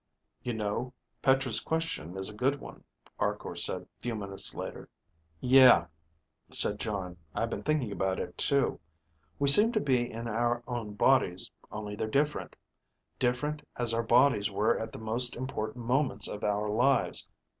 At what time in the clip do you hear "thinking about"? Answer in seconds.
7.61-8.19